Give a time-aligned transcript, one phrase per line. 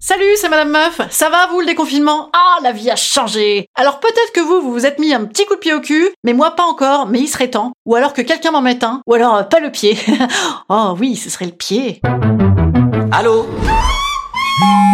[0.00, 1.00] Salut, c'est Madame Meuf.
[1.10, 2.30] Ça va vous le déconfinement?
[2.32, 3.66] Ah, la vie a changé.
[3.74, 6.08] Alors peut-être que vous, vous vous êtes mis un petit coup de pied au cul,
[6.22, 7.72] mais moi pas encore, mais il serait temps.
[7.84, 9.98] Ou alors que quelqu'un m'en mette un, ou alors euh, pas le pied.
[10.68, 12.00] oh oui, ce serait le pied.
[13.10, 13.44] Allô?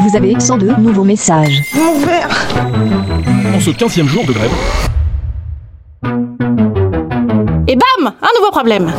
[0.09, 1.61] Vous avez 102 nouveaux messages.
[1.77, 4.53] En ce 15e jour de grève,
[7.69, 8.91] Et bam Un nouveau problème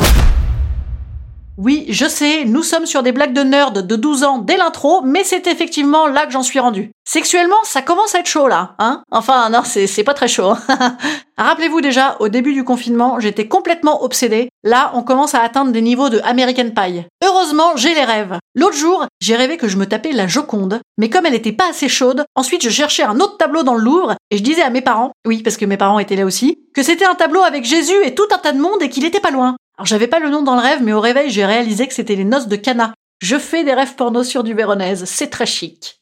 [1.58, 5.02] oui, je sais, nous sommes sur des blagues de nerd de 12 ans dès l'intro,
[5.04, 6.91] mais c'est effectivement là que j'en suis rendu.
[7.07, 9.04] Sexuellement, ça commence à être chaud là, hein?
[9.10, 10.54] Enfin, non, c'est, pas très chaud.
[11.38, 14.49] Rappelez-vous déjà, au début du confinement, j'étais complètement obsédée.
[14.63, 17.05] Là, on commence à atteindre des niveaux de American Pie.
[17.24, 18.37] Heureusement, j'ai les rêves.
[18.54, 21.70] L'autre jour, j'ai rêvé que je me tapais la Joconde, mais comme elle était pas
[21.70, 24.70] assez chaude, ensuite je cherchais un autre tableau dans le Louvre, et je disais à
[24.70, 27.63] mes parents, oui, parce que mes parents étaient là aussi, que c'était un tableau avec
[27.63, 29.55] Jésus et tout un tas de monde et qu'il était pas loin.
[29.77, 32.15] Alors j'avais pas le nom dans le rêve, mais au réveil j'ai réalisé que c'était
[32.15, 32.93] les noces de Cana.
[33.21, 35.99] Je fais des rêves porno sur du Véronèse, c'est très chic.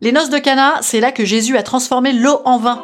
[0.00, 2.80] Les noces de Cana, c'est là que Jésus a transformé l'eau en vin.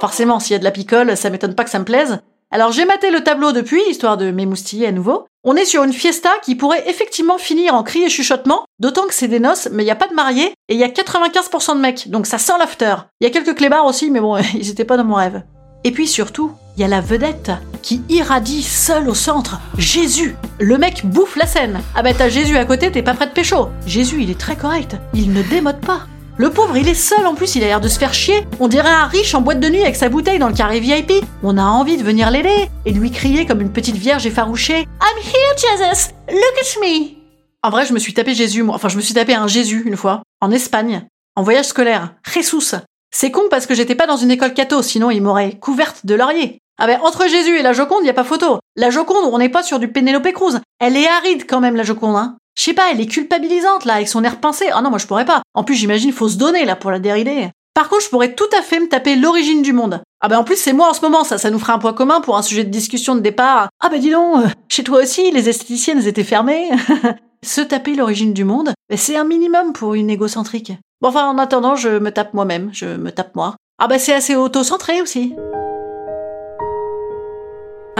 [0.00, 2.18] Forcément, s'il y a de la picole, ça m'étonne pas que ça me plaise.
[2.50, 5.26] Alors j'ai maté le tableau depuis, histoire de m'émoustiller à nouveau.
[5.44, 9.14] On est sur une fiesta qui pourrait effectivement finir en cris et chuchotements, d'autant que
[9.14, 11.76] c'est des noces, mais il n'y a pas de mariés, et il y a 95%
[11.76, 12.96] de mecs, donc ça sent l'after.
[13.20, 15.44] Il y a quelques clébards aussi, mais bon, ils étaient pas dans mon rêve.
[15.84, 19.60] Et puis surtout, il y a la vedette qui irradie seul au centre.
[19.78, 21.80] Jésus Le mec bouffe la scène.
[21.94, 23.68] Ah bah t'as Jésus à côté, t'es pas prêt de pécho.
[23.86, 24.96] Jésus, il est très correct.
[25.12, 26.06] Il ne démode pas.
[26.36, 28.44] Le pauvre, il est seul en plus, il a l'air de se faire chier.
[28.58, 31.12] On dirait un riche en boîte de nuit avec sa bouteille dans le carré VIP.
[31.44, 35.18] On a envie de venir l'aider et lui crier comme une petite vierge effarouchée I'm
[35.22, 36.10] here, Jesus!
[36.28, 37.14] Look at me!
[37.62, 38.74] En vrai, je me suis tapé Jésus, moi.
[38.74, 41.06] Enfin, je me suis tapé un Jésus une fois, en Espagne,
[41.36, 42.14] en voyage scolaire.
[42.34, 42.74] Jesus!
[43.16, 46.16] C'est con parce que j'étais pas dans une école catho, sinon il m'aurait couverte de
[46.16, 46.58] laurier.
[46.78, 48.58] Ah ben, entre Jésus et la Joconde, y a pas photo.
[48.76, 50.58] La Joconde, on n'est pas sur du Pénélope Cruz.
[50.80, 52.36] Elle est aride quand même, la Joconde, hein.
[52.56, 54.66] Je sais pas, elle est culpabilisante, là, avec son air pincé.
[54.72, 55.42] Ah non, moi je pourrais pas.
[55.54, 57.50] En plus, j'imagine, faut se donner, là, pour la dérider.
[57.74, 60.00] Par contre, je pourrais tout à fait me taper l'origine du monde.
[60.20, 61.92] Ah ben en plus c'est moi en ce moment, ça, ça nous ferait un point
[61.92, 63.68] commun pour un sujet de discussion de départ.
[63.80, 66.70] Ah ben dis donc, euh, chez toi aussi, les esthéticiennes étaient fermées.
[67.44, 70.72] se taper l'origine du monde, c'est un minimum pour une égocentrique.
[71.02, 73.56] Bon enfin en attendant, je me tape moi-même, je me tape moi.
[73.78, 75.34] Ah bah c'est assez auto-centré aussi.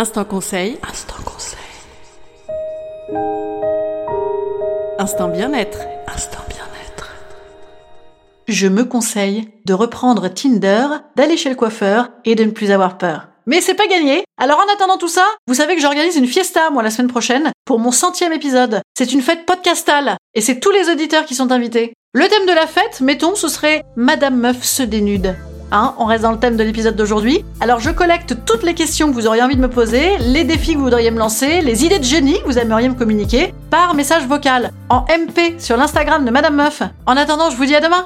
[0.04, 0.76] Instant conseil.
[0.86, 1.58] Instant conseil.
[4.98, 5.78] Instant bien-être.
[6.06, 7.14] Instant bien-être.
[8.46, 12.98] Je me conseille de reprendre Tinder, d'aller chez le coiffeur et de ne plus avoir
[12.98, 13.28] peur.
[13.46, 14.24] Mais c'est pas gagné.
[14.36, 17.50] Alors en attendant tout ça, vous savez que j'organise une fiesta, moi, la semaine prochaine,
[17.64, 18.82] pour mon centième épisode.
[18.98, 20.18] C'est une fête podcastale.
[20.34, 21.94] Et c'est tous les auditeurs qui sont invités.
[22.12, 25.34] Le thème de la fête, mettons, ce serait Madame Meuf se dénude.
[25.76, 27.44] Hein, on reste dans le thème de l'épisode d'aujourd'hui.
[27.60, 30.74] Alors je collecte toutes les questions que vous auriez envie de me poser, les défis
[30.74, 33.92] que vous voudriez me lancer, les idées de génie que vous aimeriez me communiquer par
[33.96, 36.84] message vocal en MP sur l'Instagram de Madame Meuf.
[37.06, 38.04] En attendant, je vous dis à demain.